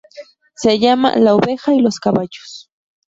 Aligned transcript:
Se 0.55 0.79
llama 0.79 1.15
"La 1.17 1.35
oveja 1.35 1.75
y 1.75 1.79
los 1.79 1.99
caballos". 1.99 2.71